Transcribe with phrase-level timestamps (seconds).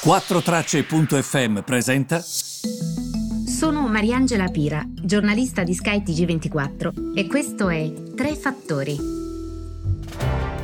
[0.00, 2.20] 4Tracce.fm presenta.
[2.20, 8.96] Sono Mariangela Pira, giornalista di skytg 24 e questo è Tre Fattori.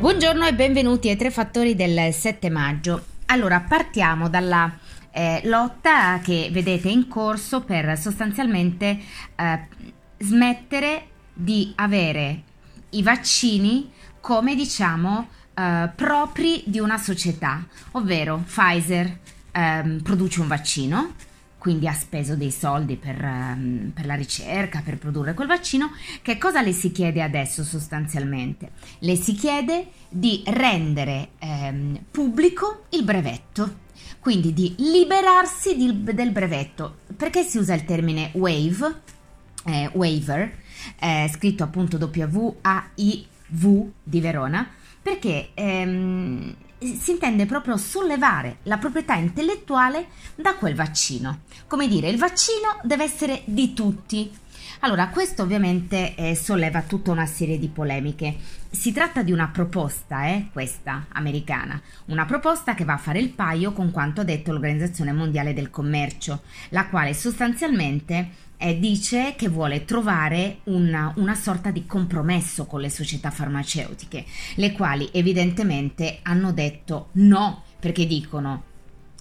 [0.00, 3.04] Buongiorno e benvenuti ai Tre Fattori del 7 maggio.
[3.26, 4.76] Allora, partiamo dalla
[5.12, 8.98] eh, lotta che vedete in corso per sostanzialmente
[9.36, 9.68] eh,
[10.18, 12.42] smettere di avere
[12.90, 15.28] i vaccini come diciamo
[15.60, 17.62] eh, propri di una società,
[17.92, 19.18] ovvero Pfizer
[19.52, 21.12] ehm, produce un vaccino,
[21.58, 25.90] quindi ha speso dei soldi per, um, per, la ricerca, per produrre quel vaccino,
[26.22, 28.70] che cosa le si chiede adesso sostanzialmente?
[29.00, 33.80] Le si chiede di rendere um, pubblico il brevetto,
[34.18, 37.00] quindi di liberarsi di, del brevetto.
[37.14, 39.00] Perché si usa il termine wave,
[39.66, 40.56] eh, waiver,
[40.98, 44.66] eh, scritto appunto W-A-I-V di Verona?
[45.02, 45.50] Perché...
[45.54, 51.40] Ehm, si intende proprio sollevare la proprietà intellettuale da quel vaccino.
[51.66, 54.30] Come dire, il vaccino deve essere di tutti.
[54.80, 58.36] Allora, questo ovviamente eh, solleva tutta una serie di polemiche.
[58.70, 63.30] Si tratta di una proposta, eh, questa americana, una proposta che va a fare il
[63.30, 69.48] paio con quanto ha detto l'Organizzazione Mondiale del Commercio, la quale sostanzialmente eh, dice che
[69.48, 74.26] vuole trovare una, una sorta di compromesso con le società farmaceutiche,
[74.56, 78.64] le quali evidentemente hanno detto no, perché dicono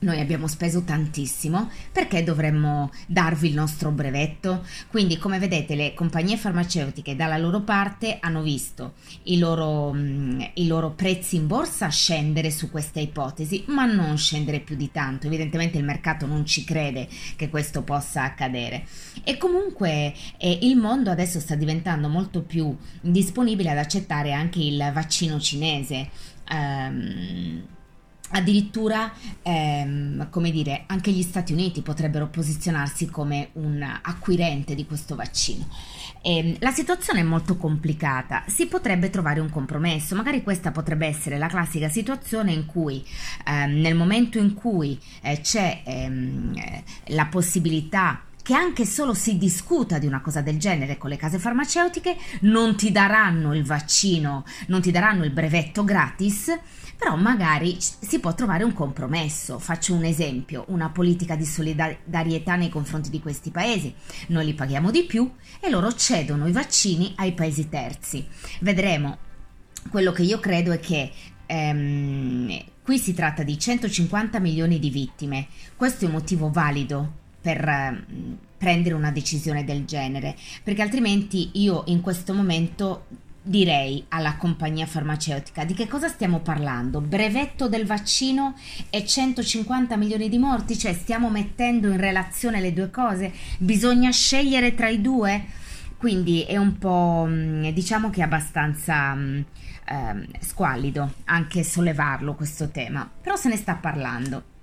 [0.00, 4.64] noi abbiamo speso tantissimo, perché dovremmo darvi il nostro brevetto?
[4.88, 10.66] Quindi, come vedete, le compagnie farmaceutiche dalla loro parte hanno visto i loro, mm, i
[10.66, 15.26] loro prezzi in borsa scendere su questa ipotesi, ma non scendere più di tanto.
[15.26, 18.84] Evidentemente il mercato non ci crede che questo possa accadere.
[19.24, 24.90] E comunque eh, il mondo adesso sta diventando molto più disponibile ad accettare anche il
[24.92, 26.08] vaccino cinese.
[26.48, 27.74] Um,
[28.36, 35.14] Addirittura, ehm, come dire, anche gli Stati Uniti potrebbero posizionarsi come un acquirente di questo
[35.14, 35.66] vaccino.
[36.20, 41.06] E, ehm, la situazione è molto complicata, si potrebbe trovare un compromesso, magari questa potrebbe
[41.06, 43.02] essere la classica situazione in cui
[43.46, 46.52] ehm, nel momento in cui eh, c'è ehm,
[47.06, 51.36] la possibilità che anche solo si discuta di una cosa del genere con le case
[51.36, 56.56] farmaceutiche, non ti daranno il vaccino, non ti daranno il brevetto gratis,
[56.96, 59.58] però magari si può trovare un compromesso.
[59.58, 63.92] Faccio un esempio, una politica di solidarietà nei confronti di questi paesi.
[64.28, 68.24] Noi li paghiamo di più e loro cedono i vaccini ai paesi terzi.
[68.60, 69.18] Vedremo.
[69.90, 71.10] Quello che io credo è che
[71.46, 75.48] ehm, qui si tratta di 150 milioni di vittime.
[75.74, 78.04] Questo è un motivo valido per
[78.58, 80.34] prendere una decisione del genere,
[80.64, 83.06] perché altrimenti io in questo momento
[83.40, 87.00] direi alla compagnia farmaceutica di che cosa stiamo parlando?
[87.00, 88.56] Brevetto del vaccino
[88.90, 90.76] e 150 milioni di morti?
[90.76, 93.32] Cioè stiamo mettendo in relazione le due cose?
[93.58, 95.44] Bisogna scegliere tra i due?
[95.96, 103.08] Quindi è un po' mm, diciamo che è abbastanza eh, squallido anche sollevarlo questo tema,
[103.20, 104.54] però se ne sta parlando.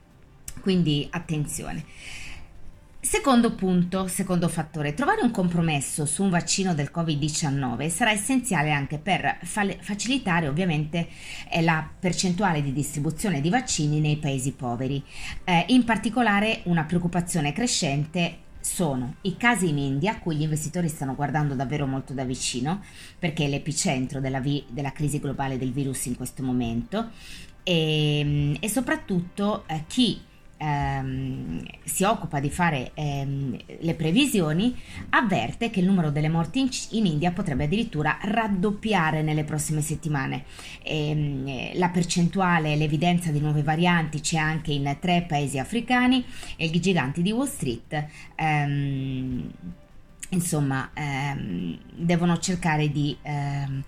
[0.60, 1.86] Quindi attenzione.
[3.06, 8.98] Secondo punto, secondo fattore, trovare un compromesso su un vaccino del Covid-19 sarà essenziale anche
[8.98, 11.10] per facilitare ovviamente
[11.52, 15.04] eh, la percentuale di distribuzione di vaccini nei paesi poveri.
[15.44, 20.88] Eh, in particolare una preoccupazione crescente sono i casi in India, a cui gli investitori
[20.88, 22.82] stanno guardando davvero molto da vicino,
[23.20, 27.10] perché è l'epicentro della, vi- della crisi globale del virus in questo momento,
[27.64, 34.76] e, e soprattutto eh, chi ehm, si occupa di fare ehm, le previsioni,
[35.10, 40.46] avverte che il numero delle morti in, in India potrebbe addirittura raddoppiare nelle prossime settimane.
[40.84, 46.24] E, ehm, la percentuale, l'evidenza di nuove varianti c'è anche in tre paesi africani
[46.56, 48.06] e i giganti di Wall Street.
[48.36, 49.52] Ehm,
[50.30, 53.84] insomma, ehm, devono cercare di ehm,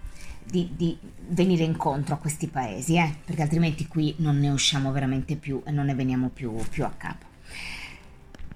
[0.46, 0.98] di, di,
[1.30, 3.16] venire incontro a questi paesi, eh?
[3.24, 6.94] perché altrimenti qui non ne usciamo veramente più e non ne veniamo più, più a
[6.96, 7.34] capo.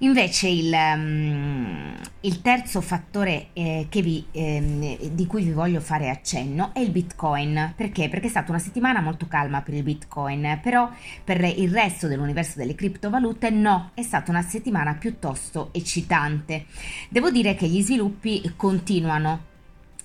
[0.02, 6.74] Invece il, um, il terzo fattore eh, vi, eh, di cui vi voglio fare accenno
[6.74, 7.74] è il Bitcoin.
[7.76, 8.08] Perché?
[8.08, 10.90] Perché è stata una settimana molto calma per il Bitcoin, però
[11.22, 16.66] per il resto dell'universo delle criptovalute no, è stata una settimana piuttosto eccitante.
[17.10, 19.48] Devo dire che gli sviluppi continuano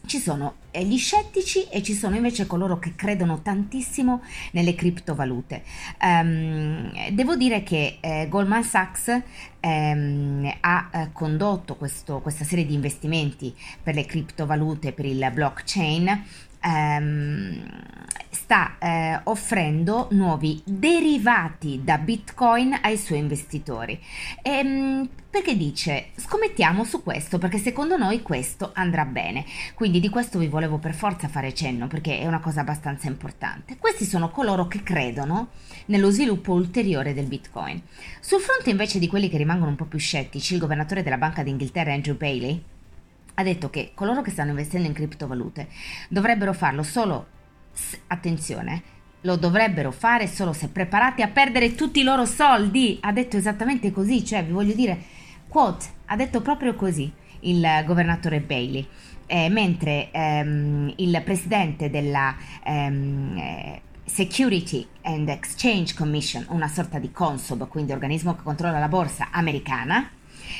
[0.07, 4.23] ci sono gli scettici e ci sono invece coloro che credono tantissimo
[4.53, 5.63] nelle criptovalute.
[6.01, 9.23] Um, devo dire che eh, Goldman Sachs
[9.61, 16.25] ehm, ha eh, condotto questo, questa serie di investimenti per le criptovalute, per il blockchain,
[16.61, 17.63] ehm,
[18.45, 23.99] sta eh, offrendo nuovi derivati da Bitcoin ai suoi investitori.
[24.43, 29.47] Ehm, perché dice scommettiamo su questo perché secondo noi questo andrà bene.
[29.73, 33.79] Quindi di questo vi volevo per forza fare cenno perché è una cosa abbastanza importante.
[33.79, 35.49] Questi sono coloro che credono
[35.87, 37.81] nello sviluppo ulteriore del Bitcoin.
[38.21, 41.43] Sul fronte invece di quelli che rimangono un po' più scettici, il governatore della Banca
[41.43, 42.63] d'Inghilterra Andrew Bailey
[43.37, 45.69] ha detto che coloro che stanno investendo in criptovalute
[46.09, 47.27] dovrebbero farlo solo,
[48.09, 48.83] attenzione,
[49.23, 52.99] lo dovrebbero fare solo se preparati a perdere tutti i loro soldi.
[53.01, 55.23] Ha detto esattamente così, cioè vi voglio dire
[55.55, 57.13] Quote, ha detto proprio così
[57.43, 58.85] il governatore Bailey,
[59.27, 62.35] eh, mentre ehm, il presidente della
[62.65, 68.89] ehm, eh, Security and Exchange Commission, una sorta di Consob, quindi organismo che controlla la
[68.89, 70.11] borsa americana,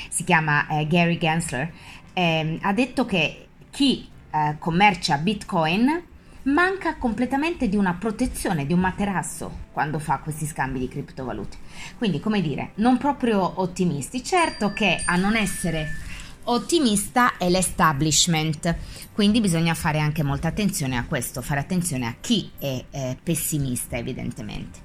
[0.07, 1.69] si chiama eh, Gary Gensler,
[2.13, 6.03] ehm, ha detto che chi eh, commercia Bitcoin
[6.45, 11.57] manca completamente di una protezione, di un materasso quando fa questi scambi di criptovalute.
[11.97, 14.23] Quindi, come dire, non proprio ottimisti.
[14.23, 16.03] Certo che a non essere
[16.45, 18.75] ottimista è l'establishment,
[19.13, 23.97] quindi bisogna fare anche molta attenzione a questo, fare attenzione a chi è eh, pessimista
[23.97, 24.79] evidentemente.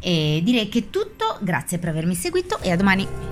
[0.00, 3.31] E direi che è tutto, grazie per avermi seguito e a domani.